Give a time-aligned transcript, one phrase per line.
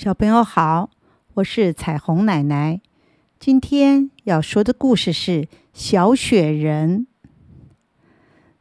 [0.00, 0.90] 小朋友好，
[1.34, 2.80] 我是彩虹奶奶。
[3.40, 7.08] 今天要说的故事是小雪人。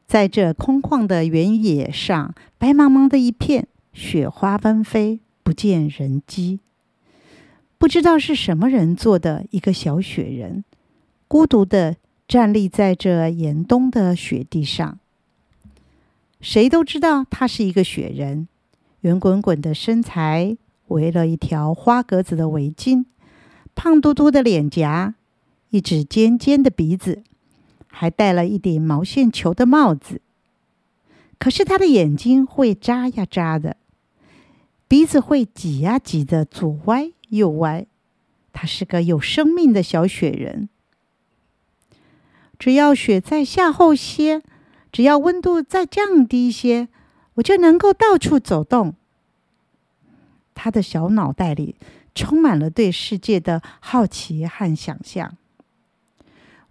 [0.07, 6.59] 在这空旷的原野上，白茫茫的一片，雪花纷飞，不见人迹。
[7.77, 10.63] 不知道是什么人做的一个小雪人，
[11.27, 11.97] 孤独的
[12.27, 14.97] 站立在这严冬的雪地上。
[16.41, 18.47] 谁都知道他是一个雪人，
[19.01, 20.57] 圆滚滚的身材。
[20.87, 23.05] 围了一条花格子的围巾，
[23.75, 25.15] 胖嘟嘟的脸颊，
[25.69, 27.23] 一只尖尖的鼻子，
[27.87, 30.21] 还戴了一顶毛线球的帽子。
[31.39, 33.77] 可是他的眼睛会眨呀眨的，
[34.87, 37.85] 鼻子会挤呀挤的，左歪右歪。
[38.53, 40.67] 他是个有生命的小雪人。
[42.57, 44.41] 只要雪再下厚些，
[44.91, 46.87] 只要温度再降低些，
[47.35, 48.95] 我就能够到处走动。
[50.57, 51.75] 他的小脑袋里
[52.15, 55.37] 充满了对世界的好奇和想象。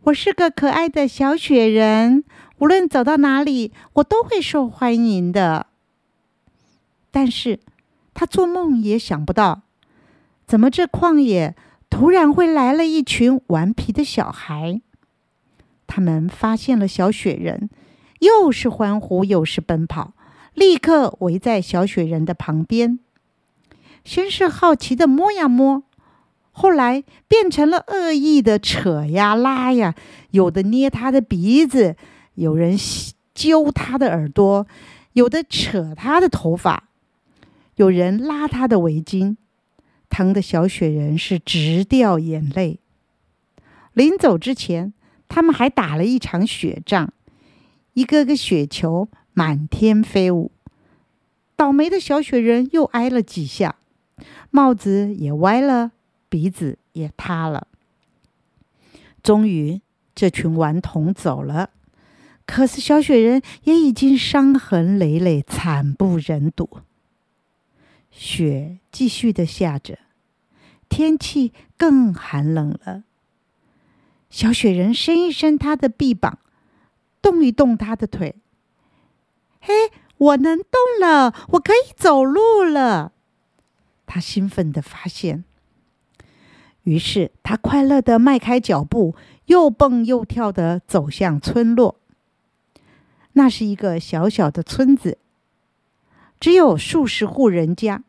[0.02, 2.24] 我是个可爱的小雪人，
[2.58, 5.68] 无论走到哪里，我都会受欢迎的。
[7.12, 7.60] 但是，
[8.12, 9.62] 他做梦也想不到，
[10.46, 11.54] 怎么这旷野
[11.88, 14.80] 突然会来了一群顽皮的小孩？
[15.86, 17.70] 他们发现了小雪人，
[18.18, 20.14] 又是欢呼又是奔跑，
[20.54, 22.98] 立刻围在小雪人的旁边。
[24.06, 25.82] 先是好奇的摸呀摸，
[26.52, 29.96] 后来变成了恶意的扯呀拉呀，
[30.30, 31.96] 有的捏他的鼻子，
[32.34, 32.78] 有人
[33.34, 34.68] 揪他的耳朵，
[35.14, 36.88] 有的扯他的头发，
[37.74, 39.36] 有人拉他的围巾，
[40.08, 42.78] 疼的小雪人是直掉眼泪。
[43.92, 44.94] 临走之前，
[45.26, 47.12] 他们还打了一场雪仗，
[47.94, 50.52] 一个个雪球满天飞舞，
[51.56, 53.74] 倒霉的小雪人又挨了几下。
[54.56, 55.92] 帽子也歪了，
[56.30, 57.68] 鼻子也塌了。
[59.22, 59.82] 终于，
[60.14, 61.68] 这群顽童走了，
[62.46, 66.78] 可是小雪人也已经伤痕累累，惨不忍睹。
[68.10, 69.98] 雪继续的下着，
[70.88, 73.02] 天气更寒冷了。
[74.30, 76.38] 小雪人伸一伸他的臂膀，
[77.20, 78.36] 动一动他的腿。
[79.60, 79.74] 嘿，
[80.16, 80.66] 我能动
[80.98, 83.12] 了，我可以走路了。
[84.06, 85.44] 他兴奋地发现，
[86.84, 89.14] 于是他快乐地迈开脚步，
[89.46, 91.96] 又蹦又跳地走向村落。
[93.32, 95.18] 那是一个小小的村子，
[96.40, 98.04] 只有数十户人家。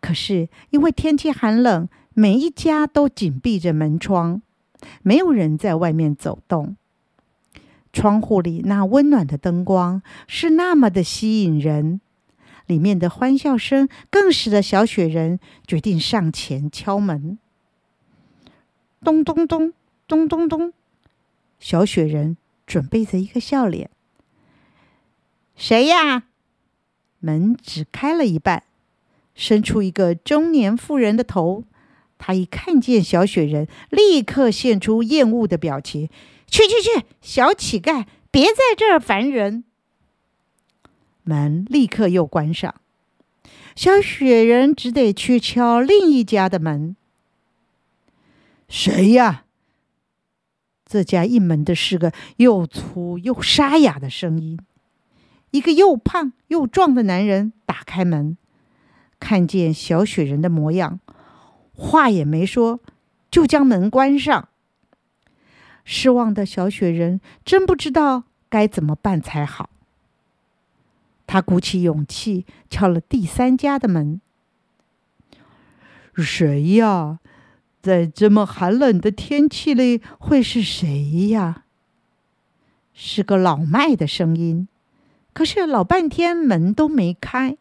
[0.00, 4.40] 可是因为天气寒冷，每一家都紧闭着门窗，
[5.02, 6.76] 没有人在外面走动。
[7.92, 12.00] 窗户里那温暖的灯光是那么的吸引人。
[12.66, 17.38] 里面的欢笑声更使得小雪人决定上前敲门。
[19.02, 19.72] 咚咚咚
[20.06, 20.72] 咚咚咚，
[21.58, 23.90] 小雪人准备着一个笑脸。
[25.54, 26.24] 谁呀？
[27.20, 28.64] 门只开了一半，
[29.34, 31.64] 伸出一个中年妇人的头。
[32.18, 36.08] 他一看见小雪人，立刻现出厌恶的表情
[36.48, 39.64] ：“去去去，小乞丐，别在这儿烦人！”
[41.26, 42.74] 门立刻又关上，
[43.74, 46.94] 小雪人只得去敲另一家的门。
[48.68, 49.44] 谁呀？
[50.84, 54.56] 这家应门的是个又粗又沙哑的声音。
[55.50, 58.38] 一个又胖又壮的男人打开门，
[59.18, 61.00] 看见小雪人的模样，
[61.72, 62.78] 话也没说，
[63.32, 64.48] 就将门关上。
[65.84, 69.70] 失望的小雪人真不知道该怎么办才好。
[71.26, 74.20] 他鼓起勇气敲了第三家的门。
[76.14, 77.18] 谁呀？
[77.82, 81.64] 在这么寒冷的天气里，会是谁呀？
[82.92, 84.66] 是个老迈的声音。
[85.32, 87.58] 可是老半天门都没开。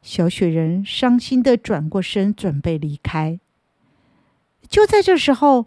[0.00, 3.40] 小雪人伤心的转过身，准备离开。
[4.68, 5.66] 就在这时候，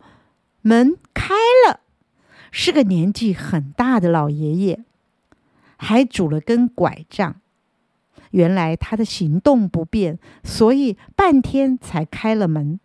[0.61, 1.33] 门开
[1.67, 1.81] 了，
[2.49, 4.85] 是个年纪很大的老爷爷。
[5.77, 7.35] 还拄了根拐杖，
[8.31, 12.79] 原来他的行动不便，所以半天才开了门。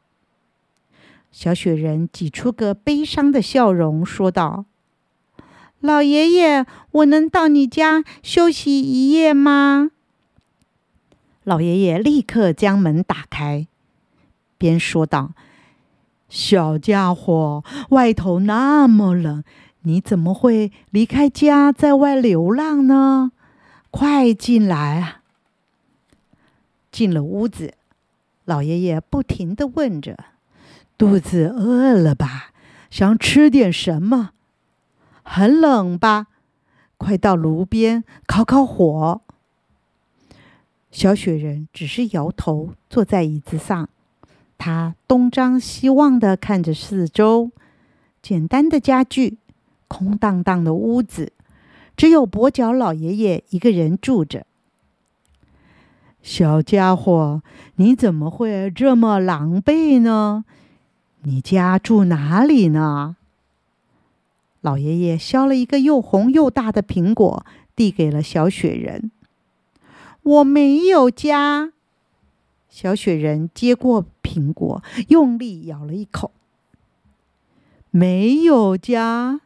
[1.30, 4.64] 小雪人挤出个悲伤的笑容，说道
[5.80, 9.92] ：“老爷爷，我能到你家休息一夜吗？”
[11.44, 13.66] 老爷爷立刻将门打开，
[14.58, 15.32] 边说道
[16.28, 19.42] ：“小家伙，外头那么冷。”
[19.82, 23.32] 你怎么会离开家在外流浪呢？
[23.90, 25.22] 快进来啊！
[26.92, 27.74] 进了屋子，
[28.44, 30.16] 老爷爷不停地问着
[30.98, 32.50] ：“肚子饿了吧？
[32.90, 34.30] 想吃点什么？
[35.22, 36.26] 很冷吧？
[36.96, 39.20] 快到炉边烤烤火。”
[40.92, 43.88] 小雪人只是摇头，坐在椅子上。
[44.58, 47.50] 他东张西望地看着四周，
[48.20, 49.38] 简单的家具，
[49.90, 51.32] 空荡荡的屋子，
[51.96, 54.46] 只有跛脚老爷爷一个人住着。
[56.22, 57.42] 小家伙，
[57.74, 60.44] 你怎么会这么狼狈呢？
[61.22, 63.16] 你家住哪里呢？
[64.60, 67.44] 老爷爷削了一个又红又大的苹果，
[67.74, 69.10] 递给了小雪人。
[70.22, 71.72] 我没有家。
[72.68, 76.30] 小雪人接过苹果，用力咬了一口。
[77.90, 79.40] 没有家，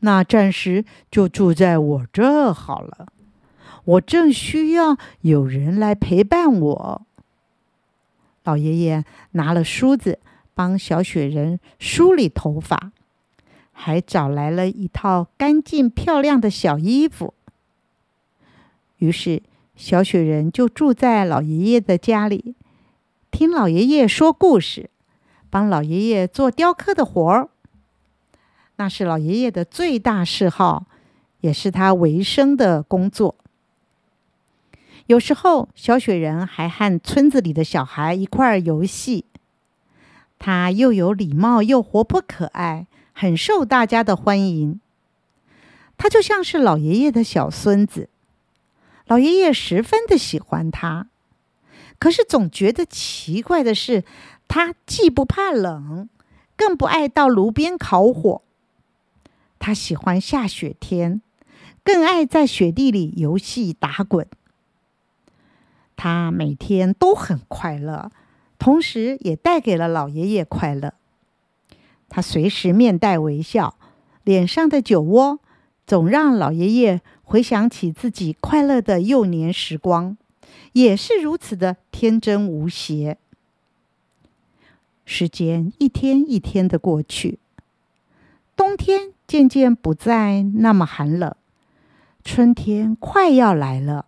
[0.00, 3.08] 那暂时就住在我这好了。
[3.84, 7.02] 我正需要有人来陪伴我。
[8.44, 10.18] 老爷爷拿了梳子
[10.54, 12.92] 帮小雪人梳理头发，
[13.72, 17.34] 还找来了一套干净漂亮的小衣服。
[18.98, 19.42] 于是，
[19.76, 22.54] 小雪人就住在老爷爷的家里，
[23.30, 24.90] 听老爷爷说故事，
[25.48, 27.48] 帮老爷爷做雕刻的活儿。
[28.80, 30.86] 那是老爷爷的最大嗜好，
[31.42, 33.36] 也是他维生的工作。
[35.04, 39.26] 有时候，小雪人还和村子里的小孩一块儿游戏。
[40.38, 44.80] 他又有礼貌，又活泼可爱，很受大家的欢迎。
[45.98, 48.08] 他就像是老爷爷的小孙子，
[49.04, 51.08] 老爷爷十分的喜欢他。
[51.98, 54.04] 可是总觉得奇怪的是，
[54.48, 56.08] 他既不怕冷，
[56.56, 58.40] 更不爱到炉边烤火。
[59.60, 61.22] 他喜欢下雪天，
[61.84, 64.26] 更爱在雪地里游戏打滚。
[65.94, 68.10] 他每天都很快乐，
[68.58, 70.94] 同时也带给了老爷爷快乐。
[72.08, 73.76] 他随时面带微笑，
[74.24, 75.38] 脸上的酒窝
[75.86, 80.16] 总让老爷爷回想起自己快乐的幼年时光，
[80.72, 83.18] 也是如此的天真无邪。
[85.04, 87.38] 时间一天一天的过去，
[88.70, 91.34] 冬天渐渐不再那么寒冷，
[92.22, 94.06] 春天快要来了。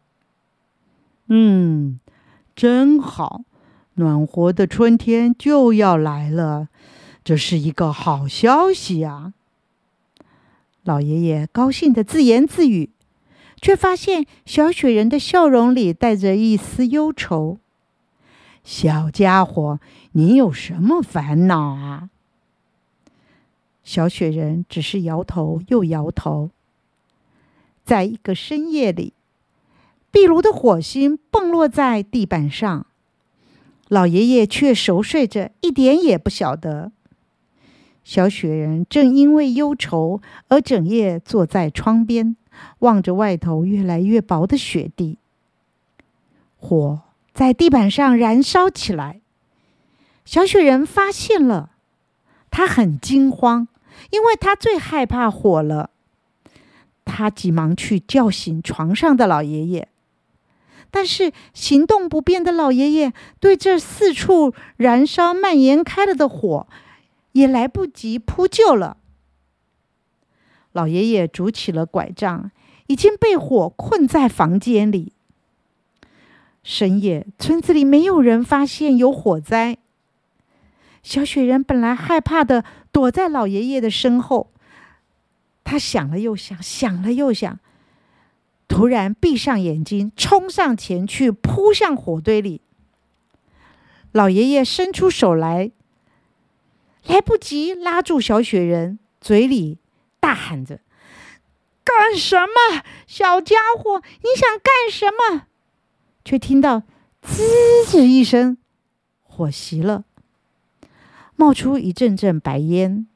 [1.27, 1.99] 嗯，
[2.55, 3.43] 真好，
[3.95, 6.69] 暖和的春天就要来了，
[7.25, 9.33] 这是一个好消息啊！
[10.85, 12.91] 老爷爷高兴的自言自语，
[13.61, 17.59] 却发现小雪人的笑容里带着一丝忧愁。
[18.63, 19.81] 小家伙，
[20.13, 22.11] 你有什么烦恼啊？
[23.83, 26.51] 小雪人只是摇头又摇头。
[27.85, 29.13] 在一个深夜里。
[30.13, 32.87] 壁炉的火星蹦落在地板上，
[33.89, 36.93] 老爷爷却熟睡着，一点也不晓得。
[38.05, 42.37] 小雪人正因为忧愁而整夜坐在窗边，
[42.81, 45.17] 望着外头越来越薄的雪地。
[46.59, 47.01] 火
[47.33, 49.23] 在地板上燃烧起来，
[50.27, 51.71] 小雪人发现了，
[52.53, 53.67] 他很惊慌，
[54.11, 55.91] 因为他最害怕火了。
[57.05, 59.89] 他急忙去叫醒床上的老爷爷。
[60.91, 66.69] 但是行动不便的老爷爷对这四处燃烧、蔓延开了的火，
[67.33, 68.99] 也来不及扑救了。
[70.73, 72.51] 老爷爷拄起了拐杖，
[72.89, 75.15] 已经被火困在房间里。
[76.63, 79.79] 深夜，村子里没有人发现有火灾。
[81.03, 84.53] 小雪人本来害怕的，躲在老爷爷的身后。
[85.65, 87.59] 他想了又想，想了又想。
[88.69, 92.63] 突然闭上眼睛，冲上前去，扑向火堆里。
[94.13, 95.73] 老爷爷伸出手来，
[97.07, 99.79] 来不及拉住小雪人，嘴里
[100.21, 100.81] 大喊着
[101.85, 104.03] ：“干什么，小家伙？
[104.23, 105.47] 你想干什么？”
[106.25, 106.85] 却听到
[107.21, 107.43] “滋”
[107.87, 108.57] 滋一声，
[109.23, 110.05] 火熄了，
[111.43, 113.09] 冒出一阵阵白烟，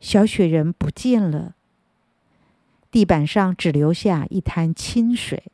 [0.00, 1.54] 小雪人不见了。
[2.90, 5.44] 地板上只留下一滩清水。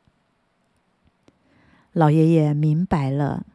[1.93, 3.45] 老爷爷明白了，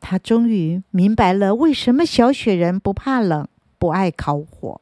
[0.00, 3.46] 他终于明白了为什么小雪人不怕冷、
[3.78, 4.80] 不爱烤火。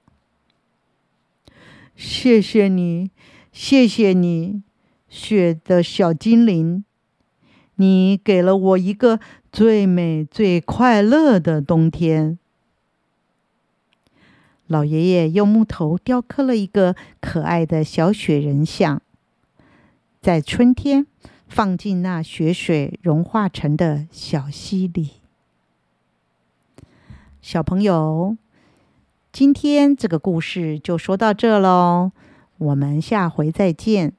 [1.95, 3.11] 谢谢你，
[3.53, 4.63] 谢谢你，
[5.11, 6.83] 雪的小精灵，
[7.75, 9.21] 你给了我一个
[9.53, 12.39] 最美、最快乐的冬天。
[14.67, 19.01] 老爷爷用木头雕刻了一个可爱的小雪人像，
[20.21, 21.07] 在春天
[21.49, 25.11] 放进那雪水融化成的小溪里。
[27.41, 28.37] 小朋友，
[29.31, 32.11] 今天这个故事就说到这喽，
[32.59, 34.15] 我们下回再见。